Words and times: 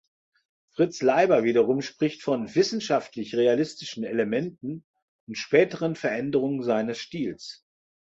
Fritz 0.71 1.03
Leiber 1.03 1.43
wiederum 1.43 1.83
spricht 1.83 2.23
von 2.23 2.55
„wissenschaftlich-realistischen“ 2.55 4.03
Elementen 4.03 4.83
und 5.27 5.35
späteren 5.37 5.95
Veränderungen 5.95 6.63
seines 6.63 6.97
Stils. 6.97 7.63